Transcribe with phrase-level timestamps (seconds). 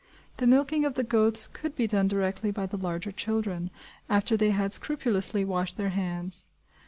[0.37, 3.69] The milking of the goats could be done directly by the larger children,
[4.09, 6.47] after they had scrupulously washed their hands.